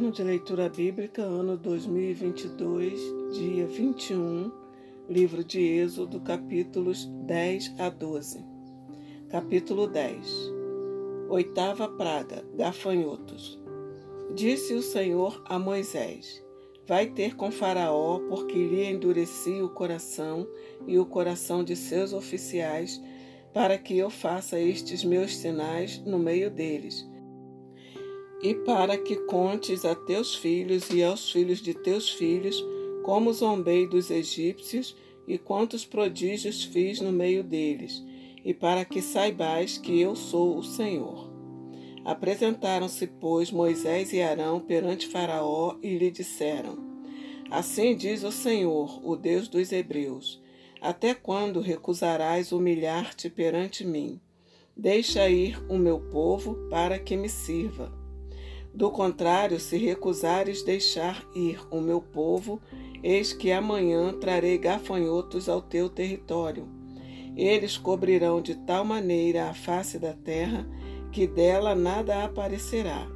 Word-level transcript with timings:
Plano 0.00 0.14
de 0.14 0.22
leitura 0.22 0.66
bíblica, 0.70 1.20
ano 1.20 1.58
2022, 1.58 2.98
dia 3.34 3.66
21, 3.66 4.50
livro 5.10 5.44
de 5.44 5.60
Êxodo, 5.60 6.18
capítulos 6.20 7.04
10 7.26 7.74
a 7.78 7.90
12. 7.90 8.42
Capítulo 9.28 9.86
10 9.86 10.52
Oitava 11.28 11.86
praga, 11.86 12.42
gafanhotos. 12.54 13.60
Disse 14.34 14.72
o 14.72 14.80
Senhor 14.80 15.42
a 15.44 15.58
Moisés: 15.58 16.42
Vai 16.86 17.08
ter 17.08 17.36
com 17.36 17.50
Faraó, 17.50 18.20
porque 18.20 18.54
lhe 18.54 18.82
endureci 18.82 19.60
o 19.60 19.68
coração 19.68 20.48
e 20.86 20.98
o 20.98 21.04
coração 21.04 21.62
de 21.62 21.76
seus 21.76 22.14
oficiais, 22.14 22.98
para 23.52 23.76
que 23.76 23.98
eu 23.98 24.08
faça 24.08 24.58
estes 24.58 25.04
meus 25.04 25.36
sinais 25.36 25.98
no 25.98 26.18
meio 26.18 26.50
deles 26.50 27.09
e 28.42 28.54
para 28.54 28.96
que 28.96 29.16
contes 29.16 29.84
a 29.84 29.94
teus 29.94 30.34
filhos 30.34 30.90
e 30.90 31.02
aos 31.02 31.30
filhos 31.30 31.60
de 31.60 31.74
teus 31.74 32.08
filhos 32.08 32.64
como 33.02 33.32
zombei 33.32 33.86
dos 33.86 34.10
egípcios 34.10 34.96
e 35.26 35.38
quantos 35.38 35.84
prodígios 35.84 36.64
fiz 36.64 37.00
no 37.00 37.12
meio 37.12 37.42
deles, 37.44 38.02
e 38.44 38.52
para 38.52 38.84
que 38.84 39.02
saibais 39.02 39.78
que 39.78 40.00
eu 40.00 40.16
sou 40.16 40.58
o 40.58 40.62
Senhor. 40.62 41.30
Apresentaram-se, 42.04 43.06
pois, 43.06 43.50
Moisés 43.50 44.12
e 44.12 44.22
Arão 44.22 44.58
perante 44.58 45.06
Faraó 45.06 45.76
e 45.82 45.98
lhe 45.98 46.10
disseram: 46.10 46.78
Assim 47.50 47.94
diz 47.94 48.24
o 48.24 48.32
Senhor, 48.32 49.00
o 49.06 49.14
Deus 49.16 49.48
dos 49.48 49.70
Hebreus: 49.70 50.42
Até 50.80 51.14
quando 51.14 51.60
recusarás 51.60 52.52
humilhar-te 52.52 53.28
perante 53.28 53.84
mim? 53.84 54.18
Deixa 54.74 55.28
ir 55.28 55.62
o 55.68 55.76
meu 55.76 56.00
povo 56.00 56.54
para 56.70 56.98
que 56.98 57.16
me 57.16 57.28
sirva. 57.28 57.99
Do 58.72 58.90
contrário, 58.90 59.58
se 59.58 59.76
recusares 59.76 60.62
deixar 60.62 61.26
ir 61.34 61.60
o 61.70 61.80
meu 61.80 62.00
povo, 62.00 62.60
eis 63.02 63.32
que 63.32 63.50
amanhã 63.50 64.12
trarei 64.12 64.56
gafanhotos 64.58 65.48
ao 65.48 65.60
teu 65.60 65.88
território. 65.88 66.68
Eles 67.36 67.76
cobrirão 67.76 68.40
de 68.40 68.54
tal 68.54 68.84
maneira 68.84 69.48
a 69.48 69.54
face 69.54 69.98
da 69.98 70.12
terra 70.12 70.66
que 71.10 71.26
dela 71.26 71.74
nada 71.74 72.24
aparecerá. 72.24 73.08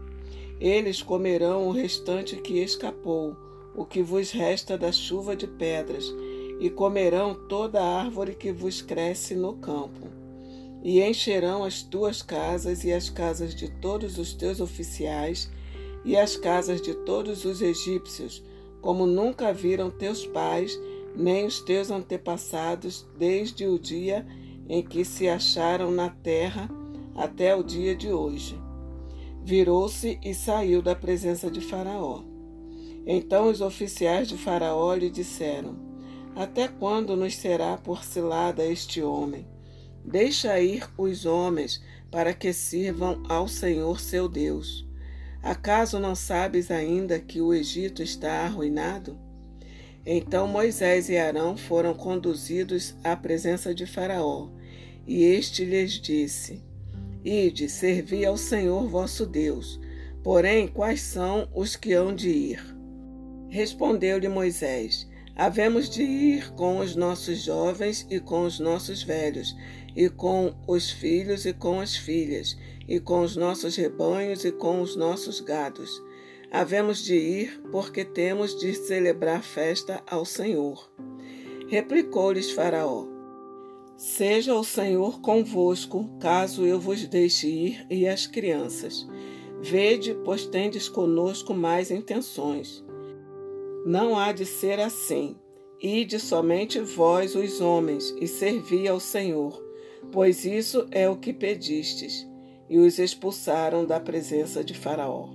Eles 0.60 1.02
comerão 1.02 1.68
o 1.68 1.72
restante 1.72 2.36
que 2.36 2.58
escapou, 2.58 3.36
o 3.76 3.84
que 3.84 4.02
vos 4.02 4.32
resta 4.32 4.76
da 4.76 4.90
chuva 4.90 5.36
de 5.36 5.46
pedras, 5.46 6.12
e 6.60 6.70
comerão 6.70 7.34
toda 7.48 7.80
a 7.80 8.00
árvore 8.00 8.34
que 8.34 8.52
vos 8.52 8.80
cresce 8.80 9.34
no 9.34 9.54
campo 9.54 10.13
e 10.84 11.02
encherão 11.02 11.64
as 11.64 11.82
tuas 11.82 12.20
casas 12.20 12.84
e 12.84 12.92
as 12.92 13.08
casas 13.08 13.54
de 13.54 13.70
todos 13.70 14.18
os 14.18 14.34
teus 14.34 14.60
oficiais 14.60 15.50
e 16.04 16.14
as 16.14 16.36
casas 16.36 16.82
de 16.82 16.92
todos 16.92 17.46
os 17.46 17.62
egípcios, 17.62 18.44
como 18.82 19.06
nunca 19.06 19.50
viram 19.50 19.90
teus 19.90 20.26
pais 20.26 20.78
nem 21.16 21.46
os 21.46 21.60
teus 21.60 21.90
antepassados 21.90 23.06
desde 23.16 23.66
o 23.66 23.78
dia 23.78 24.26
em 24.68 24.82
que 24.82 25.04
se 25.06 25.26
acharam 25.26 25.90
na 25.90 26.10
terra 26.10 26.68
até 27.14 27.56
o 27.56 27.62
dia 27.62 27.94
de 27.94 28.12
hoje. 28.12 28.60
Virou-se 29.42 30.18
e 30.22 30.34
saiu 30.34 30.82
da 30.82 30.94
presença 30.94 31.50
de 31.50 31.62
Faraó. 31.62 32.22
Então 33.06 33.48
os 33.48 33.60
oficiais 33.60 34.28
de 34.28 34.36
Faraó 34.36 34.94
lhe 34.94 35.10
disseram: 35.10 35.76
Até 36.34 36.66
quando 36.66 37.16
nos 37.16 37.36
será 37.36 37.76
por 37.76 38.02
cilada 38.04 38.64
este 38.64 39.02
homem? 39.02 39.53
Deixa 40.04 40.60
ir 40.60 40.86
os 40.98 41.24
homens 41.24 41.82
para 42.10 42.34
que 42.34 42.52
sirvam 42.52 43.22
ao 43.28 43.48
Senhor 43.48 43.98
seu 43.98 44.28
Deus. 44.28 44.86
Acaso 45.42 45.98
não 45.98 46.14
sabes 46.14 46.70
ainda 46.70 47.18
que 47.18 47.40
o 47.40 47.52
Egito 47.52 48.02
está 48.02 48.44
arruinado? 48.44 49.18
Então 50.06 50.46
Moisés 50.46 51.08
e 51.08 51.16
Arão 51.16 51.56
foram 51.56 51.94
conduzidos 51.94 52.94
à 53.02 53.16
presença 53.16 53.74
de 53.74 53.86
Faraó, 53.86 54.48
e 55.06 55.24
este 55.24 55.64
lhes 55.64 55.92
disse: 55.92 56.62
Ide, 57.24 57.68
servi 57.70 58.24
ao 58.24 58.36
Senhor 58.36 58.86
vosso 58.86 59.24
Deus. 59.24 59.80
Porém, 60.22 60.68
quais 60.68 61.00
são 61.00 61.48
os 61.54 61.74
que 61.74 61.92
hão 61.94 62.14
de 62.14 62.28
ir? 62.28 62.76
Respondeu-lhe 63.48 64.28
Moisés: 64.28 65.08
Havemos 65.36 65.88
de 65.88 66.02
ir 66.02 66.52
com 66.52 66.78
os 66.78 66.94
nossos 66.94 67.42
jovens 67.42 68.06
e 68.10 68.20
com 68.20 68.44
os 68.44 68.60
nossos 68.60 69.02
velhos, 69.02 69.56
e 69.96 70.08
com 70.08 70.54
os 70.66 70.90
filhos 70.90 71.46
e 71.46 71.52
com 71.52 71.80
as 71.80 71.96
filhas, 71.96 72.56
e 72.88 72.98
com 73.00 73.22
os 73.22 73.36
nossos 73.36 73.76
rebanhos 73.76 74.44
e 74.44 74.52
com 74.52 74.80
os 74.80 74.96
nossos 74.96 75.40
gados. 75.40 76.02
Havemos 76.50 77.02
de 77.02 77.14
ir, 77.16 77.60
porque 77.72 78.04
temos 78.04 78.58
de 78.58 78.74
celebrar 78.74 79.42
festa 79.42 80.02
ao 80.08 80.24
Senhor. 80.24 80.90
Replicou-lhes 81.68 82.50
Faraó: 82.50 83.06
Seja 83.96 84.54
o 84.54 84.62
Senhor 84.62 85.20
convosco, 85.20 86.08
caso 86.20 86.64
eu 86.64 86.78
vos 86.78 87.06
deixe 87.06 87.48
ir, 87.48 87.86
e 87.90 88.06
as 88.06 88.26
crianças. 88.26 89.06
Vede, 89.60 90.14
pois 90.24 90.46
tendes 90.46 90.88
conosco 90.88 91.54
mais 91.54 91.90
intenções. 91.90 92.84
Não 93.86 94.18
há 94.18 94.30
de 94.30 94.44
ser 94.44 94.78
assim. 94.78 95.36
Ide 95.80 96.18
somente 96.18 96.78
vós, 96.80 97.34
os 97.34 97.60
homens, 97.60 98.14
e 98.20 98.26
servi 98.26 98.86
ao 98.86 99.00
Senhor, 99.00 99.62
pois 100.14 100.44
isso 100.44 100.86
é 100.92 101.10
o 101.10 101.16
que 101.16 101.32
pedistes. 101.32 102.24
E 102.70 102.78
os 102.78 103.00
expulsaram 103.00 103.84
da 103.84 103.98
presença 103.98 104.62
de 104.62 104.72
Faraó. 104.72 105.28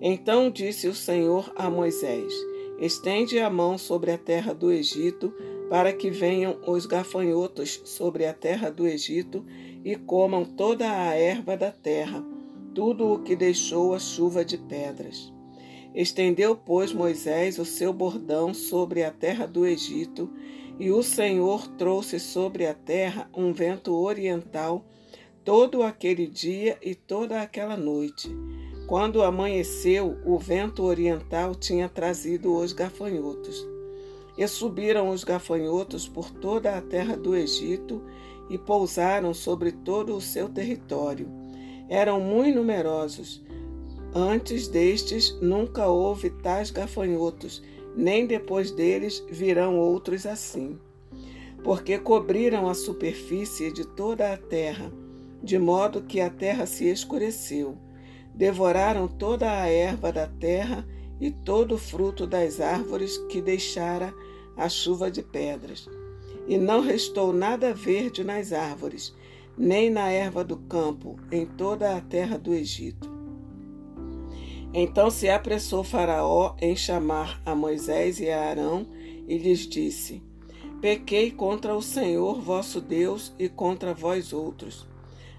Então 0.00 0.50
disse 0.50 0.88
o 0.88 0.94
Senhor 0.94 1.52
a 1.54 1.68
Moisés: 1.70 2.32
Estende 2.80 3.38
a 3.38 3.50
mão 3.50 3.76
sobre 3.76 4.10
a 4.10 4.18
terra 4.18 4.54
do 4.54 4.72
Egito, 4.72 5.32
para 5.68 5.92
que 5.92 6.10
venham 6.10 6.58
os 6.66 6.86
gafanhotos 6.86 7.82
sobre 7.84 8.24
a 8.24 8.32
terra 8.32 8.70
do 8.70 8.86
Egito 8.88 9.44
e 9.84 9.94
comam 9.94 10.44
toda 10.44 10.90
a 10.90 11.14
erva 11.14 11.56
da 11.56 11.70
terra, 11.70 12.24
tudo 12.74 13.12
o 13.12 13.22
que 13.22 13.36
deixou 13.36 13.94
a 13.94 13.98
chuva 13.98 14.42
de 14.42 14.56
pedras. 14.56 15.32
Estendeu, 15.94 16.56
pois, 16.56 16.92
Moisés 16.92 17.58
o 17.58 17.64
seu 17.64 17.92
bordão 17.92 18.54
sobre 18.54 19.04
a 19.04 19.10
terra 19.10 19.46
do 19.46 19.66
Egito, 19.66 20.30
e 20.78 20.90
o 20.90 21.02
Senhor 21.02 21.66
trouxe 21.76 22.20
sobre 22.20 22.66
a 22.66 22.74
terra 22.74 23.28
um 23.34 23.52
vento 23.52 23.94
oriental 23.94 24.84
todo 25.44 25.82
aquele 25.82 26.26
dia 26.26 26.78
e 26.82 26.94
toda 26.94 27.40
aquela 27.40 27.76
noite. 27.76 28.30
Quando 28.86 29.22
amanheceu, 29.22 30.18
o 30.24 30.38
vento 30.38 30.82
oriental 30.84 31.54
tinha 31.54 31.88
trazido 31.88 32.54
os 32.54 32.72
gafanhotos. 32.72 33.66
E 34.36 34.46
subiram 34.46 35.08
os 35.08 35.24
gafanhotos 35.24 36.06
por 36.06 36.30
toda 36.30 36.76
a 36.76 36.80
terra 36.80 37.16
do 37.16 37.34
Egito 37.34 38.02
e 38.48 38.56
pousaram 38.56 39.34
sobre 39.34 39.72
todo 39.72 40.14
o 40.14 40.20
seu 40.20 40.48
território. 40.48 41.28
Eram 41.88 42.20
muito 42.20 42.56
numerosos, 42.56 43.42
Antes 44.14 44.68
destes 44.68 45.38
nunca 45.40 45.86
houve 45.86 46.30
tais 46.30 46.70
gafanhotos, 46.70 47.62
nem 47.98 48.28
depois 48.28 48.70
deles 48.70 49.24
virão 49.28 49.76
outros 49.76 50.24
assim. 50.24 50.78
Porque 51.64 51.98
cobriram 51.98 52.68
a 52.68 52.74
superfície 52.74 53.72
de 53.72 53.84
toda 53.84 54.32
a 54.32 54.36
terra, 54.36 54.92
de 55.42 55.58
modo 55.58 56.02
que 56.02 56.20
a 56.20 56.30
terra 56.30 56.64
se 56.64 56.88
escureceu. 56.88 57.76
Devoraram 58.32 59.08
toda 59.08 59.50
a 59.50 59.66
erva 59.66 60.12
da 60.12 60.28
terra 60.28 60.86
e 61.20 61.32
todo 61.32 61.74
o 61.74 61.78
fruto 61.78 62.24
das 62.24 62.60
árvores 62.60 63.18
que 63.28 63.42
deixara 63.42 64.14
a 64.56 64.68
chuva 64.68 65.10
de 65.10 65.20
pedras. 65.20 65.88
E 66.46 66.56
não 66.56 66.80
restou 66.80 67.32
nada 67.32 67.74
verde 67.74 68.22
nas 68.22 68.52
árvores, 68.52 69.12
nem 69.56 69.90
na 69.90 70.08
erva 70.08 70.44
do 70.44 70.56
campo, 70.56 71.16
em 71.32 71.44
toda 71.44 71.96
a 71.96 72.00
terra 72.00 72.38
do 72.38 72.54
Egito. 72.54 73.17
Então 74.72 75.10
se 75.10 75.28
apressou 75.28 75.82
Faraó 75.82 76.54
em 76.60 76.76
chamar 76.76 77.40
a 77.44 77.54
Moisés 77.54 78.20
e 78.20 78.28
a 78.30 78.48
Arão 78.48 78.86
e 79.26 79.38
lhes 79.38 79.66
disse: 79.66 80.22
Pequei 80.80 81.30
contra 81.30 81.74
o 81.74 81.82
Senhor 81.82 82.40
vosso 82.40 82.80
Deus 82.80 83.34
e 83.38 83.48
contra 83.48 83.94
vós 83.94 84.32
outros. 84.32 84.86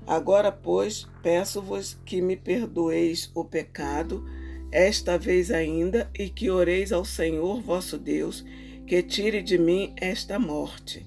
Agora, 0.06 0.52
pois, 0.52 1.08
peço-vos 1.22 1.98
que 2.06 2.22
me 2.22 2.36
perdoeis 2.36 3.31
o 3.36 3.46
pecado, 3.46 4.26
esta 4.72 5.18
vez 5.18 5.52
ainda, 5.52 6.10
e 6.18 6.30
que 6.30 6.50
oreis 6.50 6.92
ao 6.92 7.06
Senhor 7.06 7.62
vosso 7.62 7.98
Deus, 7.98 8.44
que 8.88 9.04
tire 9.04 9.42
de 9.42 9.58
mim 9.58 9.94
esta 9.98 10.40
morte. 10.40 11.06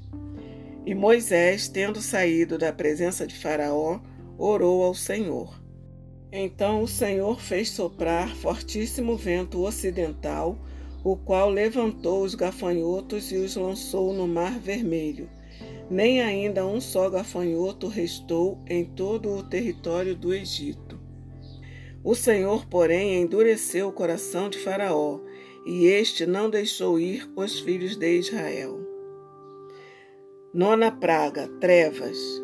E 0.87 0.95
Moisés, 0.95 1.69
tendo 1.69 2.01
saído 2.01 2.57
da 2.57 2.73
presença 2.73 3.27
de 3.27 3.35
Faraó, 3.35 4.01
orou 4.39 4.83
ao 4.83 4.95
Senhor. 4.95 5.62
Então 6.33 6.83
o 6.83 6.89
Senhor 6.89 7.39
fez 7.39 7.69
soprar 7.69 8.35
fortíssimo 8.35 9.17
vento 9.19 9.63
ocidental, 9.63 10.57
o 11.05 11.15
qual 11.15 11.51
levantou 11.51 12.23
os 12.23 12.35
gafanhotos 12.35 13.31
e 13.31 13.37
os 13.37 13.55
lançou 13.55 14.15
no 14.15 14.27
Mar 14.27 14.59
Vermelho. 14.59 15.29
Nem 15.91 16.23
ainda 16.23 16.67
um 16.67 16.81
só 16.81 17.11
gafanhoto 17.11 17.87
restou 17.87 18.59
em 18.67 18.83
todo 18.83 19.29
o 19.37 19.43
território 19.43 20.17
do 20.17 20.33
Egito. 20.33 20.99
O 22.03 22.15
Senhor, 22.15 22.67
porém, 22.67 23.21
endureceu 23.21 23.89
o 23.89 23.93
coração 23.93 24.49
de 24.49 24.59
Faraó, 24.59 25.21
e 25.67 25.85
este 25.87 26.25
não 26.25 26.49
deixou 26.49 26.99
ir 26.99 27.31
os 27.37 27.61
filhos 27.61 27.95
de 27.95 28.19
Israel. 28.19 28.81
Nona 30.55 30.91
praga: 30.91 31.47
trevas. 31.61 32.42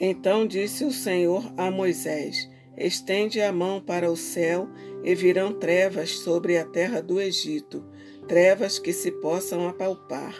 Então 0.00 0.46
disse 0.46 0.82
o 0.82 0.90
Senhor 0.90 1.52
a 1.58 1.70
Moisés: 1.70 2.48
Estende 2.76 3.42
a 3.42 3.52
mão 3.52 3.82
para 3.82 4.10
o 4.10 4.16
céu, 4.16 4.66
e 5.04 5.14
virão 5.14 5.52
trevas 5.52 6.20
sobre 6.20 6.56
a 6.56 6.64
terra 6.64 7.02
do 7.02 7.20
Egito, 7.20 7.84
trevas 8.26 8.78
que 8.78 8.92
se 8.92 9.12
possam 9.12 9.68
apalpar. 9.68 10.34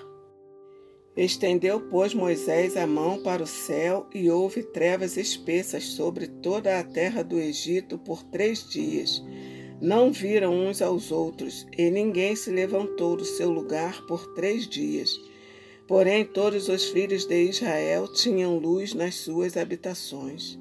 Estendeu, 1.15 1.81
pois, 1.91 2.15
Moisés 2.15 2.77
a 2.77 2.87
mão 2.87 3.23
para 3.23 3.43
o 3.43 3.47
céu, 3.47 4.09
e 4.15 4.31
houve 4.31 4.63
trevas 4.63 5.19
espessas 5.19 5.85
sobre 5.85 6.27
toda 6.27 6.79
a 6.79 6.85
terra 6.85 7.23
do 7.23 7.39
Egito 7.39 7.99
por 7.99 8.23
três 8.23 8.67
dias. 8.67 9.23
Não 9.83 10.13
viram 10.13 10.55
uns 10.55 10.81
aos 10.81 11.11
outros, 11.11 11.67
e 11.77 11.91
ninguém 11.91 12.35
se 12.35 12.51
levantou 12.51 13.17
do 13.17 13.25
seu 13.25 13.51
lugar 13.51 14.07
por 14.07 14.35
três 14.35 14.67
dias. 14.67 15.11
Porém, 15.91 16.25
todos 16.25 16.71
os 16.71 16.87
filhos 16.87 17.27
de 17.27 17.51
Israel 17.51 18.09
tinham 18.11 18.57
luz 18.57 18.95
nas 18.95 19.17
suas 19.17 19.59
habitações. 19.59 20.59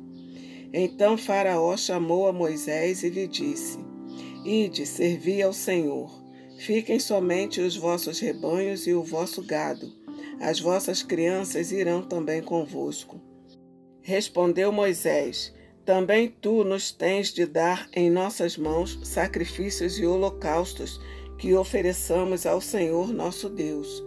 Então 0.74 1.18
Faraó 1.18 1.78
chamou 1.78 2.28
a 2.28 2.34
Moisés 2.34 3.04
e 3.04 3.10
lhe 3.10 3.28
disse: 3.28 3.78
Ide, 4.44 4.86
servi 4.86 5.42
ao 5.42 5.54
Senhor. 5.54 6.12
Fiquem 6.58 7.00
somente 7.00 7.62
os 7.62 7.78
vossos 7.78 8.20
rebanhos 8.20 8.86
e 8.86 8.94
o 8.94 9.02
vosso 9.02 9.42
gado 9.42 10.00
as 10.40 10.60
vossas 10.60 11.04
crianças 11.04 11.72
irão 11.72 12.02
também 12.02 12.42
convosco. 12.42 13.20
Respondeu 14.02 14.72
Moisés: 14.72 15.54
Também 15.86 16.34
tu 16.42 16.64
nos 16.64 16.92
tens 16.92 17.34
de 17.34 17.46
dar 17.46 17.90
em 17.94 18.10
nossas 18.10 18.58
mãos 18.58 19.00
sacrifícios 19.04 20.00
e 20.00 20.06
holocaustos 20.06 21.00
que 21.38 21.54
ofereçamos 21.54 22.46
ao 22.46 22.62
Senhor 22.62 23.14
nosso 23.14 23.50
Deus. 23.50 24.04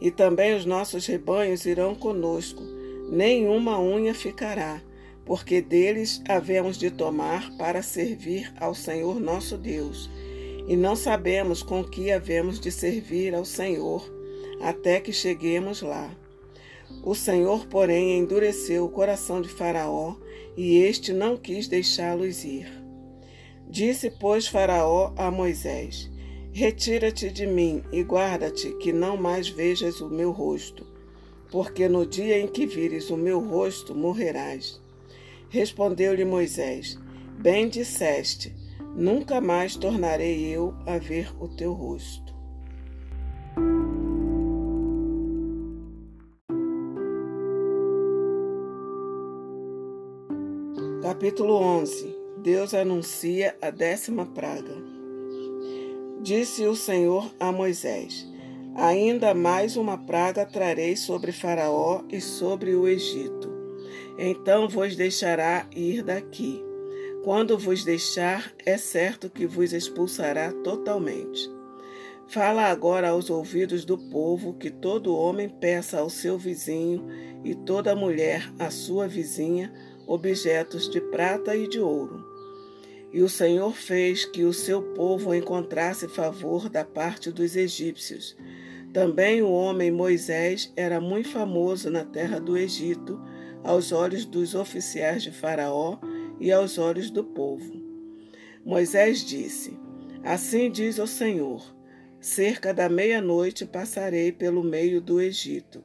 E 0.00 0.10
também 0.10 0.54
os 0.54 0.64
nossos 0.64 1.06
rebanhos 1.06 1.66
irão 1.66 1.94
conosco, 1.94 2.62
nenhuma 3.10 3.80
unha 3.80 4.14
ficará, 4.14 4.80
porque 5.24 5.60
deles 5.60 6.22
havemos 6.28 6.78
de 6.78 6.90
tomar 6.90 7.50
para 7.56 7.82
servir 7.82 8.52
ao 8.60 8.74
Senhor 8.74 9.20
nosso 9.20 9.56
Deus. 9.58 10.08
E 10.68 10.76
não 10.76 10.94
sabemos 10.94 11.62
com 11.62 11.82
que 11.82 12.12
havemos 12.12 12.60
de 12.60 12.70
servir 12.70 13.34
ao 13.34 13.44
Senhor 13.44 14.08
até 14.60 15.00
que 15.00 15.12
cheguemos 15.12 15.82
lá. 15.82 16.10
O 17.02 17.14
Senhor, 17.14 17.66
porém, 17.66 18.18
endureceu 18.18 18.84
o 18.84 18.90
coração 18.90 19.40
de 19.40 19.48
Faraó 19.48 20.16
e 20.56 20.78
este 20.78 21.12
não 21.12 21.36
quis 21.36 21.68
deixá-los 21.68 22.44
ir. 22.44 22.68
Disse, 23.68 24.10
pois, 24.10 24.46
Faraó 24.46 25.12
a 25.16 25.30
Moisés: 25.30 26.10
Retira-te 26.52 27.30
de 27.30 27.46
mim 27.46 27.82
e 27.92 28.02
guarda-te, 28.02 28.72
que 28.78 28.92
não 28.92 29.16
mais 29.16 29.48
vejas 29.48 30.00
o 30.00 30.08
meu 30.08 30.32
rosto, 30.32 30.86
porque 31.50 31.88
no 31.88 32.04
dia 32.04 32.38
em 32.38 32.48
que 32.48 32.66
vires 32.66 33.10
o 33.10 33.16
meu 33.16 33.38
rosto 33.38 33.94
morrerás. 33.94 34.80
Respondeu-lhe 35.48 36.24
Moisés: 36.24 36.98
Bem 37.38 37.68
disseste, 37.68 38.54
nunca 38.94 39.40
mais 39.40 39.76
tornarei 39.76 40.46
eu 40.46 40.74
a 40.86 40.98
ver 40.98 41.32
o 41.40 41.48
teu 41.48 41.72
rosto. 41.72 42.36
Capítulo 51.02 51.54
11 51.54 52.16
Deus 52.42 52.74
anuncia 52.74 53.56
a 53.60 53.70
décima 53.70 54.26
praga. 54.26 54.97
Disse 56.20 56.66
o 56.66 56.74
Senhor 56.74 57.30
a 57.38 57.52
Moisés: 57.52 58.26
Ainda 58.74 59.32
mais 59.34 59.76
uma 59.76 59.96
praga 59.96 60.44
trarei 60.44 60.96
sobre 60.96 61.30
Faraó 61.30 62.02
e 62.10 62.20
sobre 62.20 62.74
o 62.74 62.88
Egito. 62.88 63.48
Então 64.18 64.68
vos 64.68 64.96
deixará 64.96 65.66
ir 65.74 66.02
daqui. 66.02 66.60
Quando 67.22 67.56
vos 67.56 67.84
deixar, 67.84 68.52
é 68.66 68.76
certo 68.76 69.30
que 69.30 69.46
vos 69.46 69.72
expulsará 69.72 70.52
totalmente. 70.64 71.48
Fala 72.26 72.64
agora 72.64 73.10
aos 73.10 73.30
ouvidos 73.30 73.84
do 73.84 73.96
povo 73.96 74.54
que 74.54 74.70
todo 74.70 75.16
homem 75.16 75.48
peça 75.48 76.00
ao 76.00 76.10
seu 76.10 76.36
vizinho 76.36 77.06
e 77.44 77.54
toda 77.54 77.94
mulher 77.94 78.52
à 78.58 78.70
sua 78.70 79.06
vizinha 79.06 79.72
objetos 80.06 80.90
de 80.90 81.00
prata 81.00 81.54
e 81.54 81.68
de 81.68 81.80
ouro. 81.80 82.37
E 83.12 83.22
o 83.22 83.28
Senhor 83.28 83.74
fez 83.74 84.24
que 84.24 84.44
o 84.44 84.52
seu 84.52 84.82
povo 84.82 85.34
encontrasse 85.34 86.08
favor 86.08 86.68
da 86.68 86.84
parte 86.84 87.30
dos 87.30 87.56
egípcios. 87.56 88.36
Também 88.92 89.42
o 89.42 89.50
homem 89.50 89.90
Moisés 89.90 90.72
era 90.76 91.00
muito 91.00 91.28
famoso 91.28 91.90
na 91.90 92.04
terra 92.04 92.38
do 92.38 92.56
Egito, 92.56 93.20
aos 93.64 93.92
olhos 93.92 94.24
dos 94.24 94.54
oficiais 94.54 95.22
de 95.22 95.30
Faraó 95.30 95.98
e 96.38 96.52
aos 96.52 96.78
olhos 96.78 97.10
do 97.10 97.24
povo. 97.24 97.72
Moisés 98.64 99.24
disse: 99.24 99.78
Assim 100.22 100.70
diz 100.70 100.98
o 100.98 101.06
Senhor: 101.06 101.62
Cerca 102.20 102.74
da 102.74 102.88
meia-noite 102.88 103.64
passarei 103.64 104.32
pelo 104.32 104.62
meio 104.62 105.00
do 105.00 105.20
Egito, 105.20 105.82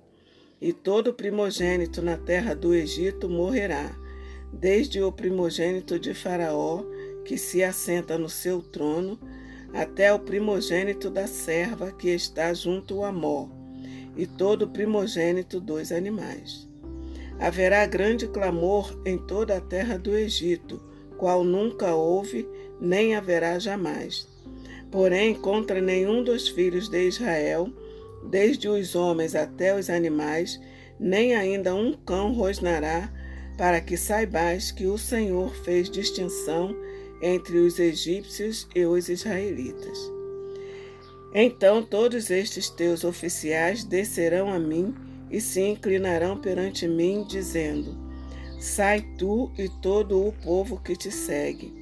e 0.60 0.74
todo 0.74 1.14
primogênito 1.14 2.02
na 2.02 2.18
terra 2.18 2.54
do 2.54 2.74
Egito 2.74 3.30
morrerá 3.30 3.96
desde 4.54 5.02
o 5.02 5.12
primogênito 5.12 5.98
de 5.98 6.14
Faraó, 6.14 6.84
que 7.24 7.38
se 7.38 7.64
assenta 7.64 8.18
no 8.18 8.30
seu 8.30 8.62
trono, 8.62 9.20
até 9.74 10.14
o 10.14 10.20
primogênito 10.20 11.10
da 11.10 11.25
serva 11.25 11.92
que 11.92 12.10
está 12.10 12.54
junto 12.54 13.04
a 13.04 13.12
Mó, 13.12 13.50
e 14.16 14.28
todo 14.28 14.64
o 14.64 14.70
primogênito 14.70 15.60
dos 15.60 15.92
animais. 15.92 16.68
Haverá 17.40 17.86
grande 17.86 18.28
clamor 18.28 18.96
em 19.06 19.18
toda 19.18 19.58
a 19.58 19.62
terra 19.62 19.98
do 19.98 20.16
Egito, 20.16 20.81
qual 21.18 21.44
nunca 21.44 21.96
houve, 21.96 22.48
nem 22.80 23.16
haverá 23.16 23.58
jamais. 23.58 24.28
Porém, 24.92 25.34
contra 25.34 25.81
nenhum 25.81 26.24
dos 26.24 26.48
filhos 26.48 26.88
de 26.88 27.08
Israel, 27.08 27.68
desde 28.30 28.68
os 28.68 28.96
homens 28.96 29.34
até 29.34 29.76
os 29.76 29.90
animais, 29.90 30.60
nem 31.00 31.34
ainda 31.34 31.74
um 31.74 31.94
cão 31.94 32.31
rosnará 32.31 33.12
para 33.58 33.81
que 33.81 33.98
saibais 33.98 34.71
que 34.71 34.86
o 34.86 34.97
Senhor 34.97 35.54
fez 35.64 35.90
distinção 35.90 36.76
entre 37.23 37.59
os 37.59 37.80
egípcios 37.80 38.68
e 38.75 38.85
os 38.85 39.07
israelitas. 39.07 39.97
Então 41.33 41.81
todos 41.81 42.30
estes 42.30 42.69
teus 42.69 43.06
oficiais 43.06 43.85
descerão 43.85 44.51
a 44.51 44.59
mim 44.59 44.94
e 45.31 45.39
se 45.39 45.61
inclinarão 45.61 46.37
perante 46.37 46.85
mim, 46.85 47.25
dizendo: 47.27 47.97
Sai 48.59 49.01
tu 49.18 49.49
e 49.57 49.69
todo 49.81 50.27
o 50.27 50.33
povo 50.33 50.80
que 50.83 50.97
te 50.97 51.09
segue, 51.09 51.73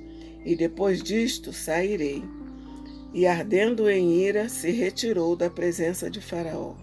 e 0.46 0.56
depois 0.56 1.02
disto 1.02 1.52
sairei. 1.52 2.24
E 3.14 3.28
ardendo 3.28 3.90
em 3.90 4.22
ira, 4.22 4.48
se 4.48 4.72
retirou 4.72 5.36
da 5.36 5.50
presença 5.50 6.10
de 6.10 6.22
Faraó. 6.22 6.76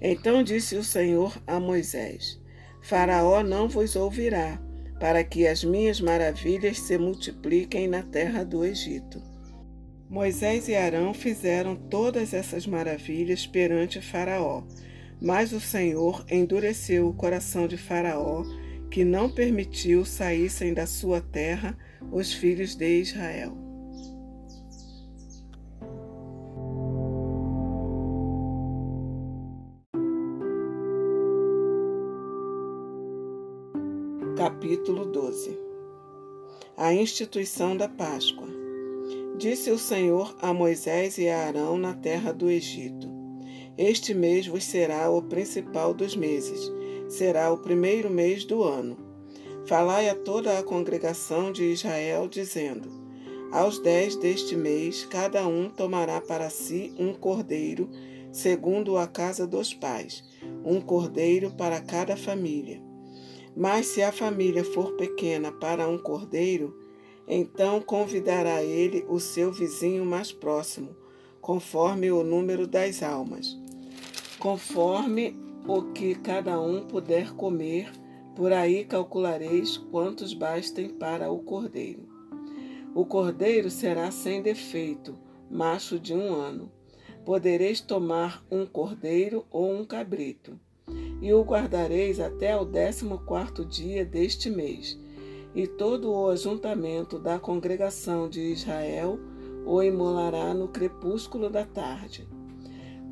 Então 0.00 0.44
disse 0.44 0.76
o 0.76 0.84
Senhor 0.84 1.36
a 1.46 1.58
Moisés: 1.58 2.38
Faraó 2.82 3.42
não 3.42 3.68
vos 3.68 3.96
ouvirá, 3.96 4.60
para 4.98 5.22
que 5.24 5.46
as 5.46 5.64
minhas 5.64 6.00
maravilhas 6.00 6.78
se 6.80 6.96
multipliquem 6.96 7.88
na 7.88 8.02
terra 8.02 8.44
do 8.44 8.64
Egito. 8.64 9.22
Moisés 10.08 10.68
e 10.68 10.74
Arão 10.74 11.12
fizeram 11.12 11.74
todas 11.74 12.34
essas 12.34 12.66
maravilhas 12.66 13.46
perante 13.46 14.00
Faraó, 14.00 14.62
mas 15.20 15.52
o 15.52 15.60
Senhor 15.60 16.24
endureceu 16.30 17.08
o 17.08 17.14
coração 17.14 17.66
de 17.66 17.76
Faraó, 17.76 18.44
que 18.90 19.04
não 19.04 19.30
permitiu 19.30 20.04
saíssem 20.04 20.72
da 20.72 20.86
sua 20.86 21.20
terra 21.20 21.76
os 22.12 22.32
filhos 22.32 22.74
de 22.74 23.00
Israel. 23.00 23.63
Capítulo 34.44 35.06
12 35.06 35.58
A 36.76 36.92
instituição 36.92 37.74
da 37.74 37.88
Páscoa. 37.88 38.46
Disse 39.38 39.70
o 39.70 39.78
Senhor 39.78 40.36
a 40.38 40.52
Moisés 40.52 41.16
e 41.16 41.30
a 41.30 41.46
Arão 41.46 41.78
na 41.78 41.94
terra 41.94 42.30
do 42.30 42.50
Egito: 42.50 43.08
Este 43.78 44.12
mês 44.12 44.46
vos 44.46 44.62
será 44.62 45.08
o 45.08 45.22
principal 45.22 45.94
dos 45.94 46.14
meses, 46.14 46.70
será 47.08 47.50
o 47.50 47.56
primeiro 47.56 48.10
mês 48.10 48.44
do 48.44 48.62
ano. 48.62 48.98
Falai 49.64 50.10
a 50.10 50.14
toda 50.14 50.58
a 50.58 50.62
congregação 50.62 51.50
de 51.50 51.64
Israel, 51.64 52.28
dizendo: 52.28 52.90
Aos 53.50 53.78
dez 53.78 54.14
deste 54.14 54.54
mês, 54.54 55.06
cada 55.06 55.48
um 55.48 55.70
tomará 55.70 56.20
para 56.20 56.50
si 56.50 56.94
um 56.98 57.14
cordeiro, 57.14 57.88
segundo 58.30 58.98
a 58.98 59.06
casa 59.06 59.46
dos 59.46 59.72
pais, 59.72 60.22
um 60.62 60.82
cordeiro 60.82 61.50
para 61.52 61.80
cada 61.80 62.14
família 62.14 62.83
Mas 63.56 63.86
se 63.86 64.02
a 64.02 64.10
família 64.10 64.64
for 64.64 64.92
pequena 64.92 65.52
para 65.52 65.86
um 65.86 65.96
cordeiro, 65.96 66.76
então 67.26 67.80
convidará 67.80 68.62
ele 68.62 69.04
o 69.08 69.20
seu 69.20 69.52
vizinho 69.52 70.04
mais 70.04 70.32
próximo, 70.32 70.96
conforme 71.40 72.10
o 72.10 72.24
número 72.24 72.66
das 72.66 73.02
almas, 73.02 73.56
conforme 74.38 75.36
o 75.66 75.82
que 75.92 76.14
cada 76.16 76.60
um 76.60 76.86
puder 76.86 77.32
comer, 77.34 77.90
por 78.34 78.52
aí 78.52 78.84
calculareis 78.84 79.76
quantos 79.76 80.34
bastem 80.34 80.88
para 80.88 81.30
o 81.30 81.38
cordeiro. 81.38 82.08
O 82.94 83.06
cordeiro 83.06 83.70
será 83.70 84.10
sem 84.10 84.42
defeito, 84.42 85.16
macho 85.50 85.98
de 85.98 86.14
um 86.14 86.34
ano. 86.34 86.70
Podereis 87.24 87.80
tomar 87.80 88.44
um 88.50 88.66
cordeiro 88.66 89.46
ou 89.50 89.72
um 89.72 89.84
cabrito, 89.84 90.60
e 91.24 91.32
o 91.32 91.40
guardareis 91.40 92.20
até 92.20 92.54
o 92.54 92.66
décimo 92.66 93.18
quarto 93.20 93.64
dia 93.64 94.04
deste 94.04 94.50
mês 94.50 95.02
e 95.54 95.66
todo 95.66 96.12
o 96.12 96.28
ajuntamento 96.28 97.18
da 97.18 97.38
congregação 97.38 98.28
de 98.28 98.42
Israel 98.52 99.18
o 99.64 99.82
imolará 99.82 100.52
no 100.52 100.68
crepúsculo 100.68 101.48
da 101.48 101.64
tarde. 101.64 102.28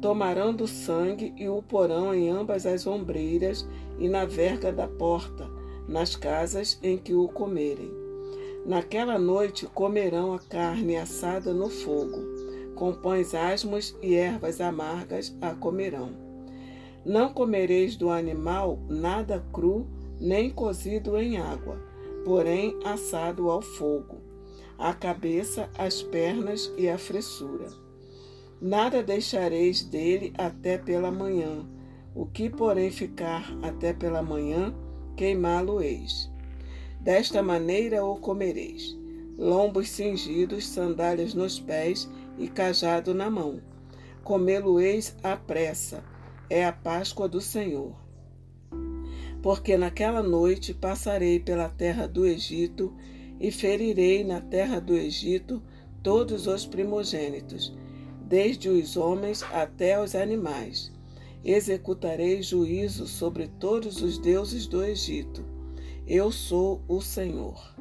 Tomarão 0.03 0.53
do 0.53 0.67
sangue 0.67 1.33
e 1.39 1.49
o 1.49 1.63
porão 1.63 2.15
em 2.15 2.29
ambas 2.29 2.67
as 2.67 2.87
ombreiras 2.87 3.67
e 3.99 4.11
na 4.11 4.27
verga 4.27 4.71
da 4.71 4.87
porta, 4.87 5.49
nas 5.89 6.15
casas 6.15 6.79
em 6.83 6.99
que 6.99 7.15
o 7.15 7.29
comerem. 7.29 7.91
Naquela 8.67 9.19
noite 9.19 9.67
comerão 9.67 10.35
a 10.35 10.39
carne 10.39 10.99
assada 10.99 11.55
no 11.55 11.71
fogo, 11.71 12.19
com 12.75 12.93
pães 12.93 13.35
asmos 13.35 13.97
e 14.03 14.15
ervas 14.15 14.61
amargas 14.61 15.35
a 15.41 15.55
comerão. 15.55 16.22
Não 17.05 17.33
comereis 17.33 17.97
do 17.97 18.11
animal 18.11 18.79
nada 18.89 19.45
cru, 19.53 19.87
nem 20.21 20.51
cozido 20.51 21.17
em 21.17 21.39
água 21.39 21.93
porém 22.25 22.79
assado 22.85 23.51
ao 23.51 23.61
fogo, 23.61 24.21
a 24.79 24.93
cabeça, 24.95 25.69
as 25.77 26.03
pernas 26.03 26.73
e 26.77 26.89
a 26.89 26.99
fressura. 26.99 27.67
Nada 28.61 29.03
deixareis 29.03 29.83
dele 29.83 30.33
até 30.39 30.79
pela 30.79 31.11
manhã, 31.11 31.67
o 32.15 32.27
que, 32.27 32.49
porém, 32.49 32.91
ficar 32.91 33.53
até 33.63 33.93
pela 33.93 34.23
manhã, 34.23 34.73
queimá-lo-eis. 35.17 36.31
Desta 37.01 37.43
maneira 37.43 38.05
o 38.05 38.17
comereis: 38.17 38.97
lombos 39.37 39.89
cingidos, 39.89 40.69
sandálias 40.69 41.35
nos 41.35 41.59
pés 41.59 42.09
e 42.39 42.49
cajado 42.49 43.13
na 43.13 43.29
mão. 43.29 43.61
Comê-lo-eis 44.23 45.17
à 45.25 45.37
pressa, 45.37 46.05
é 46.53 46.65
a 46.65 46.73
Páscoa 46.73 47.29
do 47.29 47.41
Senhor 47.41 48.03
porque 49.43 49.77
naquela 49.77 50.23
noite 50.23 50.73
passarei 50.73 51.41
pela 51.41 51.69
terra 51.69 52.07
do 52.07 52.25
Egito 52.25 52.95
e 53.41 53.51
ferirei 53.51 54.23
na 54.23 54.41
terra 54.41 54.81
do 54.81 54.95
Egito 54.95 55.61
todos 56.01 56.47
os 56.47 56.65
primogênitos, 56.65 57.77
desde 58.25 58.69
os 58.69 58.97
homens 58.97 59.43
até 59.53 60.01
os 60.01 60.15
animais. 60.15 60.93
Executarei 61.45 62.41
juízo 62.41 63.09
sobre 63.09 63.49
todos 63.49 64.01
os 64.01 64.17
deuses 64.17 64.69
do 64.69 64.83
Egito. 64.85 65.45
Eu 66.07 66.31
sou 66.31 66.81
o 66.87 67.01
Senhor. 67.01 67.75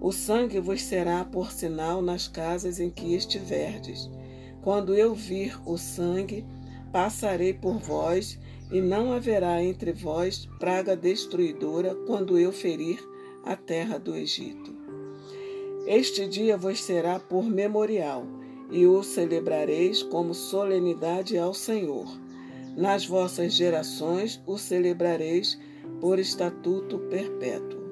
O 0.00 0.10
sangue 0.10 0.58
vos 0.58 0.82
será 0.82 1.24
por 1.24 1.52
sinal 1.52 2.02
nas 2.02 2.26
casas 2.26 2.80
em 2.80 2.90
que 2.90 3.14
estiverdes. 3.14 4.10
Quando 4.62 4.94
eu 4.94 5.14
vir 5.14 5.56
o 5.64 5.78
sangue, 5.78 6.44
passarei 6.92 7.54
por 7.54 7.78
vós 7.78 8.38
e 8.70 8.80
não 8.80 9.12
haverá 9.12 9.62
entre 9.62 9.92
vós 9.92 10.46
praga 10.58 10.94
destruidora 10.94 11.94
quando 12.06 12.38
eu 12.38 12.52
ferir 12.52 13.02
a 13.44 13.56
terra 13.56 13.98
do 13.98 14.14
Egito. 14.14 14.72
Este 15.86 16.28
dia 16.28 16.56
vos 16.56 16.82
será 16.82 17.18
por 17.18 17.44
memorial, 17.44 18.24
e 18.70 18.86
o 18.86 19.02
celebrareis 19.02 20.02
como 20.02 20.32
solenidade 20.32 21.36
ao 21.36 21.52
Senhor. 21.52 22.06
Nas 22.76 23.04
vossas 23.04 23.52
gerações 23.52 24.40
o 24.46 24.56
celebrareis 24.56 25.58
por 26.00 26.18
estatuto 26.18 26.98
perpétuo. 27.10 27.82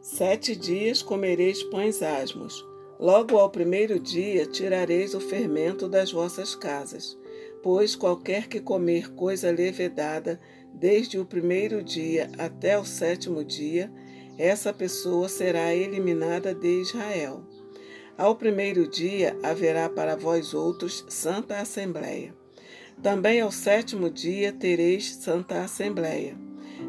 Sete 0.00 0.56
dias 0.56 1.02
comereis 1.02 1.62
pães 1.64 2.00
asmos. 2.02 2.64
Logo 2.98 3.36
ao 3.36 3.50
primeiro 3.50 3.98
dia 3.98 4.46
tirareis 4.46 5.14
o 5.14 5.20
fermento 5.20 5.86
das 5.88 6.12
vossas 6.12 6.54
casas 6.54 7.19
Pois 7.62 7.94
qualquer 7.94 8.48
que 8.48 8.60
comer 8.60 9.12
coisa 9.12 9.50
levedada, 9.50 10.40
desde 10.72 11.18
o 11.18 11.26
primeiro 11.26 11.82
dia 11.82 12.30
até 12.38 12.78
o 12.78 12.84
sétimo 12.84 13.44
dia, 13.44 13.92
essa 14.38 14.72
pessoa 14.72 15.28
será 15.28 15.74
eliminada 15.74 16.54
de 16.54 16.80
Israel. 16.80 17.44
Ao 18.16 18.34
primeiro 18.34 18.88
dia 18.88 19.36
haverá 19.42 19.88
para 19.88 20.16
vós 20.16 20.54
outros 20.54 21.04
santa 21.08 21.58
assembleia. 21.58 22.34
Também 23.02 23.40
ao 23.40 23.50
sétimo 23.50 24.10
dia 24.10 24.52
tereis 24.52 25.14
santa 25.14 25.62
assembleia. 25.62 26.36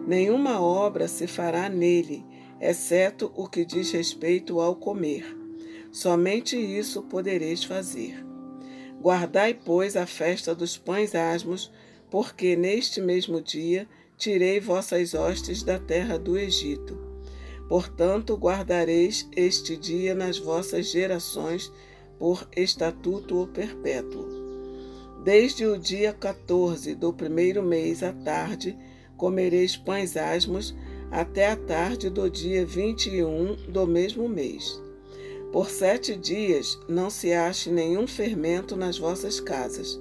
Nenhuma 0.07 0.61
obra 0.61 1.07
se 1.07 1.27
fará 1.27 1.67
nele, 1.69 2.25
exceto 2.59 3.31
o 3.35 3.47
que 3.47 3.65
diz 3.65 3.91
respeito 3.91 4.59
ao 4.59 4.75
comer. 4.75 5.37
Somente 5.91 6.55
isso 6.55 7.01
podereis 7.03 7.63
fazer. 7.63 8.30
Guardai, 9.01 9.55
pois, 9.55 9.97
a 9.97 10.05
festa 10.05 10.53
dos 10.53 10.77
pães 10.77 11.15
asmos, 11.15 11.71
porque 12.11 12.55
neste 12.55 13.01
mesmo 13.01 13.41
dia 13.41 13.87
tirei 14.15 14.59
vossas 14.59 15.15
hostes 15.15 15.63
da 15.63 15.79
terra 15.79 16.19
do 16.19 16.37
Egito. 16.37 16.95
Portanto, 17.67 18.35
guardareis 18.35 19.27
este 19.35 19.75
dia 19.75 20.13
nas 20.13 20.37
vossas 20.37 20.91
gerações 20.91 21.73
por 22.19 22.47
estatuto 22.55 23.49
perpétuo. 23.51 24.27
Desde 25.23 25.65
o 25.65 25.79
dia 25.79 26.13
14 26.13 26.93
do 26.93 27.11
primeiro 27.11 27.63
mês 27.63 28.03
à 28.03 28.13
tarde, 28.13 28.77
comereis 29.17 29.75
pães 29.75 30.15
asmos 30.15 30.75
até 31.09 31.49
a 31.49 31.55
tarde 31.55 32.07
do 32.11 32.29
dia 32.29 32.63
21 32.63 33.71
do 33.71 33.87
mesmo 33.87 34.29
mês. 34.29 34.79
Por 35.51 35.69
sete 35.69 36.15
dias 36.15 36.79
não 36.87 37.09
se 37.09 37.33
ache 37.33 37.69
nenhum 37.69 38.07
fermento 38.07 38.77
nas 38.77 38.97
vossas 38.97 39.41
casas, 39.41 39.99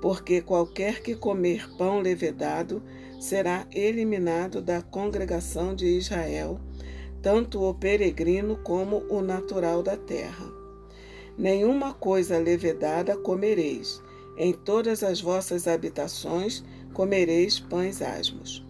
porque 0.00 0.40
qualquer 0.40 1.02
que 1.02 1.14
comer 1.14 1.68
pão 1.76 2.00
levedado 2.00 2.82
será 3.20 3.66
eliminado 3.74 4.62
da 4.62 4.80
congregação 4.80 5.74
de 5.74 5.86
Israel, 5.86 6.58
tanto 7.20 7.62
o 7.62 7.74
peregrino 7.74 8.56
como 8.64 9.04
o 9.10 9.20
natural 9.20 9.82
da 9.82 9.98
terra. 9.98 10.46
Nenhuma 11.36 11.92
coisa 11.92 12.38
levedada 12.38 13.18
comereis, 13.18 14.02
em 14.38 14.54
todas 14.54 15.02
as 15.02 15.20
vossas 15.20 15.68
habitações 15.68 16.64
comereis 16.94 17.60
pães 17.60 18.00
asmos. 18.00 18.66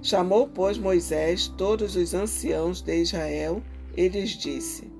Chamou, 0.00 0.48
pois, 0.48 0.78
Moisés 0.78 1.48
todos 1.48 1.96
os 1.96 2.14
anciãos 2.14 2.80
de 2.80 2.96
Israel 2.96 3.62
e 3.94 4.08
lhes 4.08 4.30
disse: 4.30 4.90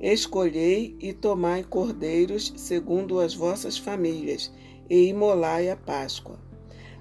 Escolhei 0.00 0.96
e 1.00 1.12
tomai 1.12 1.62
cordeiros 1.62 2.52
segundo 2.56 3.20
as 3.20 3.34
vossas 3.34 3.78
famílias, 3.78 4.52
e 4.88 5.08
imolai 5.08 5.70
a 5.70 5.76
Páscoa. 5.76 6.38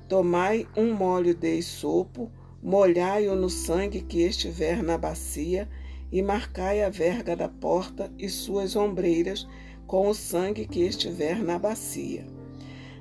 Tomai 0.08 0.68
um 0.78 0.94
molho 0.94 1.34
de 1.34 1.62
sopo, 1.62 2.32
molhai-o 2.62 3.36
no 3.36 3.50
sangue 3.50 4.02
que 4.02 4.22
estiver 4.22 4.82
na 4.82 4.98
bacia, 4.98 5.68
e 6.12 6.22
marcai 6.22 6.84
a 6.84 6.90
verga 6.90 7.36
da 7.36 7.50
porta 7.50 8.14
e 8.20 8.30
suas 8.30 8.76
ombreiras 8.76 9.48
com 9.88 10.08
o 10.08 10.14
sangue 10.14 10.68
que 10.68 10.82
estiver 10.82 11.44
na 11.44 11.58
bacia. 11.58 12.26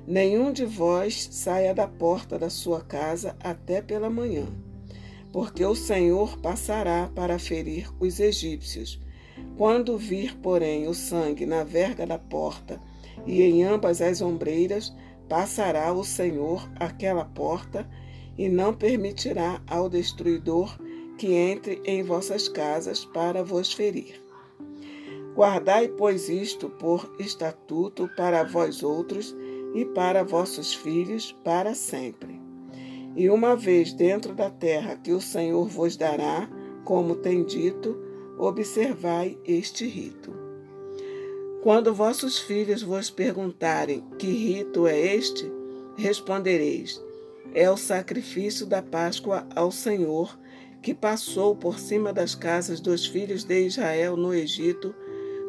Nenhum 0.05 0.51
de 0.51 0.65
vós 0.65 1.29
saia 1.31 1.73
da 1.73 1.87
porta 1.87 2.37
da 2.37 2.49
sua 2.49 2.81
casa 2.81 3.37
até 3.39 3.81
pela 3.81 4.09
manhã, 4.09 4.47
porque 5.31 5.63
o 5.63 5.75
Senhor 5.75 6.39
passará 6.39 7.09
para 7.15 7.39
ferir 7.39 7.89
os 7.99 8.19
egípcios 8.19 8.99
quando 9.57 9.97
vir, 9.97 10.35
porém, 10.37 10.87
o 10.87 10.93
sangue 10.93 11.45
na 11.45 11.63
verga 11.63 12.05
da 12.05 12.17
porta 12.17 12.79
e 13.25 13.41
em 13.41 13.63
ambas 13.63 14.01
as 14.01 14.21
ombreiras, 14.21 14.93
passará 15.29 15.91
o 15.93 16.03
Senhor 16.03 16.69
aquela 16.79 17.25
porta 17.25 17.87
e 18.37 18.49
não 18.49 18.73
permitirá 18.73 19.61
ao 19.67 19.89
destruidor 19.89 20.77
que 21.17 21.33
entre 21.33 21.81
em 21.85 22.03
vossas 22.03 22.47
casas 22.47 23.05
para 23.05 23.43
vos 23.43 23.71
ferir. 23.71 24.21
Guardai, 25.35 25.87
pois, 25.87 26.29
isto 26.29 26.69
por 26.69 27.15
estatuto 27.19 28.09
para 28.15 28.43
vós 28.43 28.83
outros 28.83 29.35
e 29.73 29.85
para 29.85 30.23
vossos 30.23 30.73
filhos 30.73 31.35
para 31.43 31.73
sempre. 31.73 32.39
E 33.15 33.29
uma 33.29 33.55
vez 33.55 33.93
dentro 33.93 34.33
da 34.33 34.49
terra 34.49 34.95
que 34.95 35.11
o 35.11 35.21
Senhor 35.21 35.67
vos 35.67 35.95
dará, 35.95 36.47
como 36.83 37.15
tem 37.15 37.43
dito, 37.43 37.97
observai 38.37 39.37
este 39.45 39.85
rito. 39.85 40.33
Quando 41.61 41.93
vossos 41.93 42.39
filhos 42.39 42.81
vos 42.81 43.09
perguntarem 43.09 44.03
que 44.19 44.27
rito 44.27 44.85
é 44.85 45.15
este, 45.15 45.49
respondereis: 45.95 47.01
é 47.53 47.69
o 47.69 47.77
sacrifício 47.77 48.65
da 48.65 48.81
Páscoa 48.81 49.47
ao 49.55 49.71
Senhor, 49.71 50.37
que 50.81 50.93
passou 50.93 51.55
por 51.55 51.79
cima 51.79 52.11
das 52.11 52.35
casas 52.35 52.81
dos 52.81 53.05
filhos 53.05 53.43
de 53.43 53.65
Israel 53.65 54.17
no 54.17 54.33
Egito, 54.33 54.93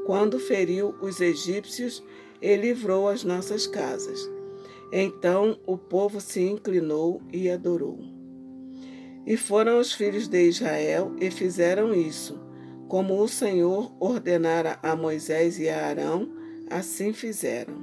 quando 0.06 0.38
feriu 0.38 0.94
os 1.00 1.20
egípcios 1.20 2.04
e 2.40 2.56
livrou 2.56 3.08
as 3.08 3.24
nossas 3.24 3.66
casas. 3.66 4.30
Então 4.92 5.58
o 5.66 5.76
povo 5.76 6.20
se 6.20 6.40
inclinou 6.42 7.20
e 7.32 7.50
adorou. 7.50 7.98
E 9.26 9.36
foram 9.36 9.80
os 9.80 9.92
filhos 9.92 10.28
de 10.28 10.46
Israel 10.46 11.12
e 11.18 11.30
fizeram 11.30 11.94
isso, 11.94 12.38
como 12.94 13.20
o 13.20 13.26
Senhor 13.26 13.92
ordenara 13.98 14.78
a 14.80 14.94
Moisés 14.94 15.58
e 15.58 15.68
a 15.68 15.84
Arão, 15.84 16.30
assim 16.70 17.12
fizeram. 17.12 17.74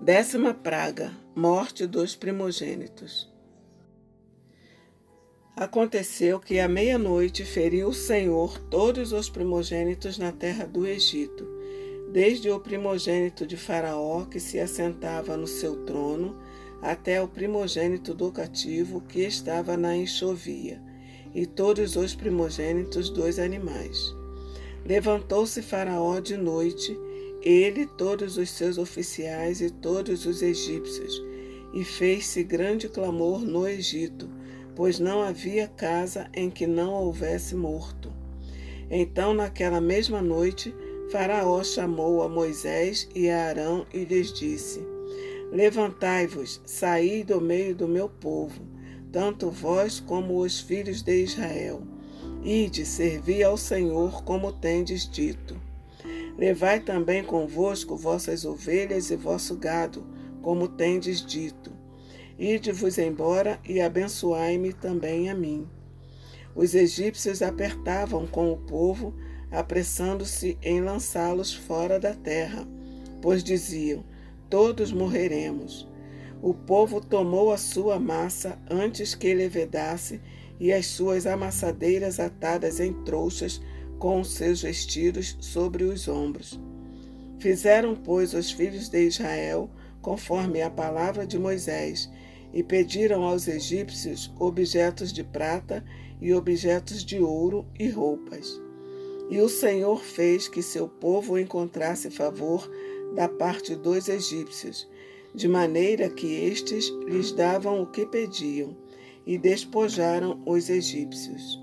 Décima 0.00 0.54
praga: 0.54 1.12
morte 1.36 1.86
dos 1.86 2.16
primogênitos. 2.16 3.30
Aconteceu 5.54 6.40
que 6.40 6.58
à 6.60 6.66
meia-noite 6.66 7.44
feriu 7.44 7.88
o 7.88 7.92
Senhor 7.92 8.58
todos 8.70 9.12
os 9.12 9.28
primogênitos 9.28 10.16
na 10.16 10.32
terra 10.32 10.64
do 10.64 10.86
Egito, 10.86 11.46
desde 12.10 12.48
o 12.48 12.58
primogênito 12.58 13.46
de 13.46 13.58
Faraó 13.58 14.24
que 14.24 14.40
se 14.40 14.58
assentava 14.58 15.36
no 15.36 15.46
seu 15.46 15.84
trono, 15.84 16.40
até 16.80 17.20
o 17.20 17.28
primogênito 17.28 18.14
do 18.14 18.32
cativo 18.32 19.02
que 19.02 19.20
estava 19.20 19.76
na 19.76 19.94
enxovia, 19.94 20.80
e 21.34 21.46
todos 21.46 21.96
os 21.96 22.14
primogênitos 22.14 23.10
dos 23.10 23.38
animais. 23.38 24.14
Levantou-se 24.84 25.62
Faraó 25.62 26.20
de 26.20 26.36
noite, 26.36 26.98
ele, 27.42 27.86
todos 27.86 28.36
os 28.36 28.50
seus 28.50 28.78
oficiais 28.78 29.60
e 29.60 29.70
todos 29.70 30.26
os 30.26 30.42
egípcios, 30.42 31.22
e 31.72 31.84
fez-se 31.84 32.42
grande 32.42 32.88
clamor 32.88 33.40
no 33.40 33.66
Egito 33.66 34.28
pois 34.80 34.98
não 34.98 35.20
havia 35.20 35.68
casa 35.68 36.30
em 36.32 36.48
que 36.48 36.66
não 36.66 36.92
houvesse 36.92 37.54
morto. 37.54 38.10
Então, 38.90 39.34
naquela 39.34 39.78
mesma 39.78 40.22
noite, 40.22 40.74
Faraó 41.10 41.62
chamou 41.62 42.22
a 42.22 42.28
Moisés 42.30 43.06
e 43.14 43.28
a 43.28 43.48
Arão 43.48 43.86
e 43.92 44.04
lhes 44.04 44.32
disse: 44.32 44.80
Levantai-vos, 45.52 46.62
saí 46.64 47.22
do 47.22 47.42
meio 47.42 47.74
do 47.74 47.86
meu 47.86 48.08
povo, 48.08 48.62
tanto 49.12 49.50
vós 49.50 50.00
como 50.00 50.38
os 50.38 50.60
filhos 50.60 51.02
de 51.02 51.22
Israel. 51.22 51.82
Ide, 52.42 52.84
servi 52.86 53.42
ao 53.42 53.56
Senhor 53.56 54.24
como 54.24 54.52
tendes 54.52 55.08
dito. 55.08 55.56
Levai 56.38 56.80
também 56.80 57.22
convosco 57.22 57.96
vossas 57.96 58.44
ovelhas 58.44 59.10
e 59.10 59.16
vosso 59.16 59.56
gado, 59.56 60.06
como 60.42 60.66
tendes 60.68 61.24
dito 61.24 61.80
Ide-vos 62.40 62.96
embora 62.96 63.60
e 63.68 63.82
abençoai-me 63.82 64.72
também 64.72 65.28
a 65.28 65.34
mim. 65.34 65.68
Os 66.54 66.74
egípcios 66.74 67.42
apertavam 67.42 68.26
com 68.26 68.50
o 68.50 68.56
povo, 68.56 69.14
apressando-se 69.50 70.56
em 70.62 70.80
lançá-los 70.80 71.52
fora 71.52 72.00
da 72.00 72.14
terra, 72.14 72.66
pois 73.20 73.44
diziam: 73.44 74.02
Todos 74.48 74.90
morreremos. 74.90 75.86
O 76.42 76.54
povo 76.54 77.00
tomou 77.00 77.52
a 77.52 77.58
sua 77.58 77.98
massa 77.98 78.58
antes 78.70 79.14
que 79.14 79.34
levedasse 79.34 80.20
e 80.58 80.72
as 80.72 80.86
suas 80.86 81.26
amassadeiras 81.26 82.18
atadas 82.18 82.80
em 82.80 82.92
trouxas 83.04 83.60
com 83.98 84.20
os 84.20 84.32
seus 84.32 84.62
vestidos 84.62 85.36
sobre 85.40 85.84
os 85.84 86.08
ombros. 86.08 86.58
Fizeram, 87.38 87.94
pois, 87.94 88.34
os 88.34 88.50
filhos 88.50 88.88
de 88.88 89.06
Israel 89.06 89.70
conforme 90.00 90.62
a 90.62 90.70
palavra 90.70 91.26
de 91.26 91.38
Moisés 91.38 92.10
e 92.52 92.62
pediram 92.62 93.22
aos 93.22 93.46
egípcios 93.46 94.32
objetos 94.38 95.12
de 95.12 95.22
prata 95.22 95.84
e 96.20 96.32
objetos 96.34 97.04
de 97.04 97.18
ouro 97.20 97.66
e 97.78 97.88
roupas. 97.88 98.60
E 99.30 99.40
o 99.40 99.48
Senhor 99.48 100.02
fez 100.02 100.48
que 100.48 100.62
seu 100.62 100.88
povo 100.88 101.38
encontrasse 101.38 102.10
favor 102.10 102.68
da 103.14 103.28
parte 103.28 103.76
dos 103.76 104.08
egípcios, 104.08 104.88
de 105.34 105.48
maneira 105.48 106.08
que 106.08 106.26
estes 106.26 106.88
lhes 107.06 107.32
davam 107.32 107.82
o 107.82 107.86
que 107.86 108.04
pediam, 108.06 108.76
e 109.26 109.38
despojaram 109.38 110.42
os 110.46 110.68
egípcios. 110.68 111.60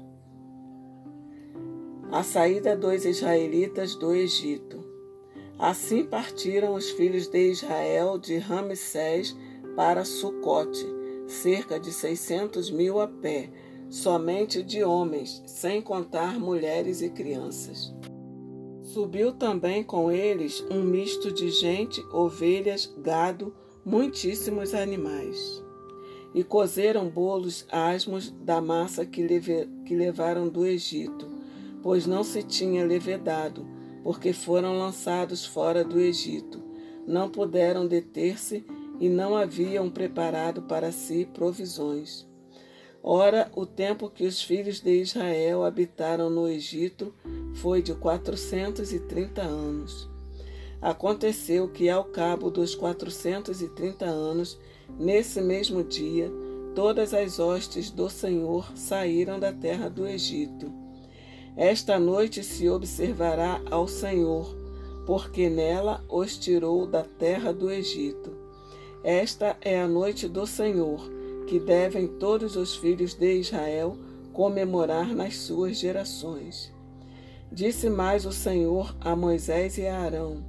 A 2.12 2.24
saída 2.24 2.78
dos 2.78 3.04
israelitas 3.04 3.96
do 3.96 4.16
Egito. 4.16 4.86
Assim 5.60 6.06
partiram 6.06 6.76
os 6.76 6.92
filhos 6.92 7.28
de 7.28 7.50
Israel 7.50 8.18
de 8.18 8.38
Ramsés 8.38 9.36
para 9.76 10.06
Sucote, 10.06 10.86
cerca 11.28 11.80
de 11.80 11.92
seiscentos 11.92 12.70
mil 12.70 13.02
a 13.02 13.08
pé, 13.08 13.50
somente 13.90 14.64
de 14.64 14.84
homens, 14.84 15.44
sem 15.46 15.82
contar 15.82 16.40
mulheres 16.40 17.02
e 17.02 17.10
crianças. 17.10 17.94
Subiu 18.88 19.34
também 19.34 19.84
com 19.84 20.10
eles 20.10 20.66
um 20.72 20.82
misto 20.82 21.30
de 21.30 21.52
gente, 21.52 22.02
ovelhas, 22.10 22.90
gado, 23.00 23.54
muitíssimos 23.84 24.74
animais. 24.74 25.62
E 26.34 26.42
cozeram 26.42 27.10
bolos 27.10 27.66
asmos 27.70 28.32
da 28.32 28.62
massa 28.62 29.06
que, 29.06 29.22
leve, 29.22 29.68
que 29.86 29.94
levaram 29.94 30.48
do 30.48 30.66
Egito, 30.66 31.28
pois 31.84 32.08
não 32.08 32.24
se 32.24 32.42
tinha 32.44 32.86
levedado, 32.86 33.68
porque 34.06 34.32
foram 34.32 34.80
lançados 34.80 35.46
fora 35.46 35.84
do 35.84 36.00
Egito. 36.00 36.64
Não 37.06 37.30
puderam 37.30 37.86
deter-se 37.86 38.66
e 39.02 39.10
não 39.10 39.36
haviam 39.36 39.90
preparado 39.90 40.62
para 40.62 40.94
si 40.94 41.28
provisões. 41.34 42.26
Ora, 43.10 43.50
o 43.56 43.66
tempo 43.66 44.10
que 44.10 44.26
os 44.26 44.42
filhos 44.42 44.82
de 44.82 45.00
Israel 45.00 45.64
habitaram 45.64 46.30
no 46.30 46.46
Egito 46.46 47.14
foi 47.54 47.82
de 47.82 47.96
quatrocentos 47.96 48.92
e 48.92 49.00
trinta 49.00 49.44
anos. 49.44 50.10
Aconteceu 50.82 51.70
que, 51.70 51.90
ao 51.90 52.04
cabo 52.04 52.50
dos 52.50 52.76
quatrocentos 52.76 53.62
e 53.62 53.70
trinta 53.70 54.04
anos, 54.04 54.60
nesse 55.00 55.40
mesmo 55.40 55.86
dia, 55.86 56.30
todas 56.76 57.14
as 57.14 57.40
hostes 57.40 57.90
do 57.90 58.10
Senhor 58.10 58.70
saíram 58.76 59.40
da 59.40 59.54
terra 59.54 59.90
do 59.90 60.06
Egito. 60.06 60.70
Esta 61.56 61.98
noite 61.98 62.44
se 62.44 62.68
observará 62.68 63.62
ao 63.72 63.88
Senhor, 63.88 64.54
porque 65.06 65.48
nela 65.50 66.04
os 66.10 66.38
tirou 66.38 66.86
da 66.86 67.04
terra 67.04 67.54
do 67.54 67.72
Egito. 67.72 68.34
Esta 69.02 69.56
é 69.62 69.80
a 69.80 69.88
noite 69.88 70.28
do 70.28 70.46
Senhor, 70.46 71.16
que 71.48 71.60
devem 71.60 72.08
todos 72.08 72.56
os 72.56 72.76
filhos 72.76 73.14
de 73.14 73.40
Israel 73.40 73.98
comemorar 74.34 75.16
nas 75.16 75.38
suas 75.38 75.78
gerações. 75.78 76.72
Disse 77.52 77.90
mais 77.90 78.26
o 78.26 78.32
Senhor 78.32 78.96
a 79.00 79.16
Moisés 79.16 79.78
e 79.78 79.88
a 79.88 79.98
Arão: 79.98 80.44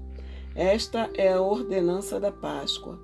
Esta 0.55 1.09
é 1.15 1.33
a 1.33 1.41
ordenança 1.41 2.19
da 2.19 2.33
Páscoa. 2.33 2.99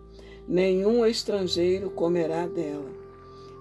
Nenhum 0.47 1.07
estrangeiro 1.07 1.89
comerá 1.89 2.47
dela. 2.47 2.91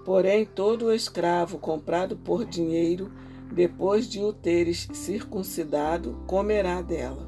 Porém, 0.04 0.44
todo 0.44 0.92
escravo 0.92 1.56
comprado 1.58 2.14
por 2.16 2.44
dinheiro, 2.44 3.10
depois 3.50 4.06
de 4.06 4.20
o 4.20 4.32
teres 4.32 4.88
circuncidado, 4.92 6.18
comerá 6.26 6.82
dela. 6.82 7.26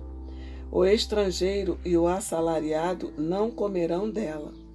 O 0.71 0.85
estrangeiro 0.85 1.79
e 1.85 1.97
o 1.97 2.07
assalariado 2.07 3.14
não 3.16 3.51
comerão 3.51 4.11
dela. 4.11 4.65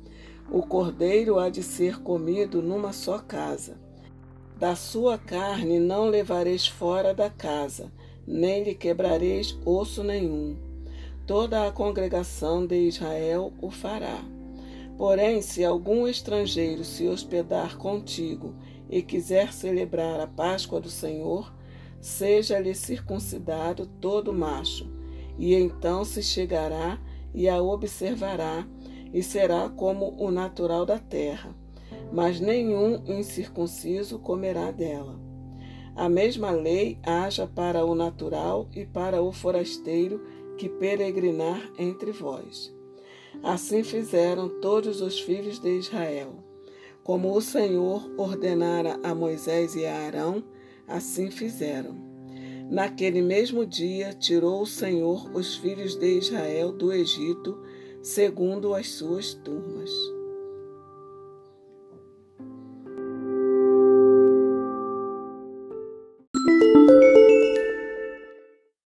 O 0.52 0.62
cordeiro 0.64 1.40
há 1.40 1.48
de 1.48 1.64
ser 1.64 2.02
comido 2.02 2.62
numa 2.62 2.92
só 2.92 3.20
casa. 3.20 3.80
Da 4.60 4.76
sua 4.76 5.18
carne 5.18 5.80
não 5.80 6.10
levareis 6.10 6.68
fora 6.68 7.14
da 7.14 7.30
casa, 7.30 7.90
nem 8.28 8.62
lhe 8.62 8.76
quebrareis 8.76 9.58
osso 9.66 10.04
nenhum. 10.04 10.58
Toda 11.26 11.66
a 11.66 11.72
congregação 11.72 12.68
de 12.68 12.76
Israel 12.76 13.54
o 13.62 13.72
fará. 13.72 14.22
Porém, 14.98 15.42
se 15.42 15.64
algum 15.64 16.06
estrangeiro 16.06 16.84
se 16.84 17.08
hospedar 17.08 17.78
contigo 17.78 18.54
e 18.90 19.02
quiser 19.02 19.54
celebrar 19.54 20.20
a 20.20 20.28
Páscoa 20.28 20.82
do 20.82 20.90
Senhor, 20.90 21.52
seja-lhe 22.02 22.76
circuncidado 22.76 23.88
todo 24.02 24.34
macho 24.34 24.86
e 25.40 25.56
então 25.56 26.04
se 26.04 26.22
chegará 26.22 27.00
e 27.34 27.48
a 27.48 27.62
observará, 27.62 28.68
e 29.14 29.22
será 29.22 29.70
como 29.70 30.16
o 30.18 30.32
natural 30.32 30.86
da 30.86 30.98
terra, 30.98 31.56
mas 32.12 32.40
nenhum 32.40 33.04
incircunciso 33.06 34.20
comerá 34.20 34.72
dela. 34.72 35.20
A 35.96 36.08
mesma 36.08 36.52
lei 36.52 36.98
haja 37.04 37.46
para 37.46 37.86
o 37.86 37.94
natural 37.94 38.70
e 38.74 38.86
para 38.86 39.22
o 39.22 39.32
forasteiro 39.32 40.22
que 40.58 40.70
peregrinar 40.70 41.72
entre 41.78 42.12
vós. 42.12 42.74
Assim 43.44 43.84
fizeram 43.84 44.48
todos 44.62 45.02
os 45.02 45.20
filhos 45.20 45.60
de 45.60 45.78
Israel. 45.78 46.36
Como 47.04 47.36
o 47.36 47.42
Senhor 47.42 48.10
ordenara 48.18 49.00
a 49.04 49.16
Moisés 49.16 49.76
e 49.76 49.86
a 49.86 50.06
Arão, 50.06 50.44
assim 50.88 51.32
fizeram. 51.32 51.96
Naquele 52.70 53.22
mesmo 53.22 53.66
dia 53.66 54.14
tirou 54.14 54.62
o 54.62 54.68
Senhor 54.68 55.30
os 55.36 55.56
filhos 55.56 55.96
de 55.96 56.20
Israel 56.20 56.72
do 56.72 56.94
Egito, 56.94 57.62
segundo 58.02 58.74
as 58.74 58.90
suas 58.90 59.34
turmas. 59.34 59.92